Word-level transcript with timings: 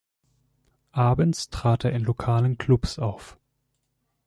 Abends 0.97 1.51
trat 1.51 1.85
er 1.85 1.91
in 1.91 2.01
lokalen 2.03 2.57
Clubs 2.57 2.97
auf. 2.97 3.37